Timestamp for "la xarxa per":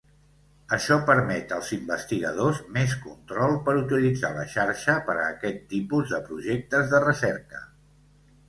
4.39-5.17